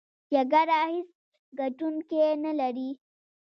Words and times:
جګړه 0.33 0.77
هېڅ 0.91 1.09
ګټوونکی 1.59 2.21
نلري! 2.43 2.89